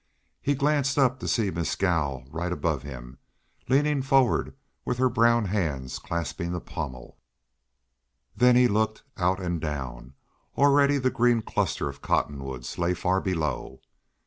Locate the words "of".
11.87-12.01